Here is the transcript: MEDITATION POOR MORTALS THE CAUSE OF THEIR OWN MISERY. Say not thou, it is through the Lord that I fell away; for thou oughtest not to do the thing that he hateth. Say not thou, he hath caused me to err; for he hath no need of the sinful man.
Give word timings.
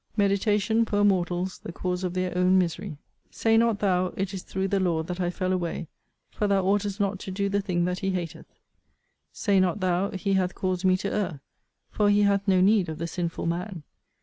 MEDITATION 0.17 0.85
POOR 0.87 1.03
MORTALS 1.03 1.59
THE 1.59 1.71
CAUSE 1.71 2.03
OF 2.03 2.15
THEIR 2.15 2.35
OWN 2.35 2.57
MISERY. 2.57 2.97
Say 3.29 3.55
not 3.55 3.77
thou, 3.77 4.07
it 4.17 4.33
is 4.33 4.41
through 4.41 4.67
the 4.69 4.79
Lord 4.79 5.05
that 5.05 5.21
I 5.21 5.29
fell 5.29 5.53
away; 5.53 5.89
for 6.31 6.47
thou 6.47 6.65
oughtest 6.65 6.99
not 6.99 7.19
to 7.19 7.29
do 7.29 7.49
the 7.49 7.61
thing 7.61 7.85
that 7.85 7.99
he 7.99 8.09
hateth. 8.09 8.47
Say 9.31 9.59
not 9.59 9.79
thou, 9.79 10.09
he 10.09 10.33
hath 10.33 10.55
caused 10.55 10.83
me 10.85 10.97
to 10.97 11.13
err; 11.13 11.41
for 11.91 12.09
he 12.09 12.23
hath 12.23 12.47
no 12.47 12.61
need 12.61 12.89
of 12.89 12.97
the 12.97 13.05
sinful 13.05 13.45
man. 13.45 13.83